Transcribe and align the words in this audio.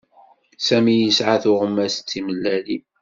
Sami 0.67 0.95
yesɛa 0.95 1.35
tuɣmas 1.43 1.95
d 1.99 2.05
timellalin. 2.09 2.83